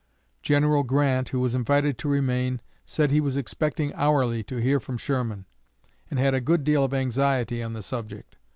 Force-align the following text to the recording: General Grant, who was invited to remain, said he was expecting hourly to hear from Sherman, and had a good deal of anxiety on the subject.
General 0.41 0.81
Grant, 0.81 1.29
who 1.29 1.39
was 1.39 1.53
invited 1.53 1.99
to 1.99 2.09
remain, 2.09 2.59
said 2.87 3.11
he 3.11 3.21
was 3.21 3.37
expecting 3.37 3.93
hourly 3.93 4.41
to 4.45 4.57
hear 4.57 4.79
from 4.79 4.97
Sherman, 4.97 5.45
and 6.09 6.17
had 6.19 6.33
a 6.33 6.41
good 6.41 6.63
deal 6.63 6.83
of 6.83 6.91
anxiety 6.95 7.61
on 7.61 7.73
the 7.73 7.83
subject. 7.83 8.37